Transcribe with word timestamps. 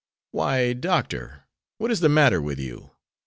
"Why, 0.31 0.73
Doctor, 0.73 1.43
what 1.77 1.91
is 1.91 1.99
the 1.99 2.09
matter 2.09 2.41
with 2.41 2.57
you? 2.59 2.89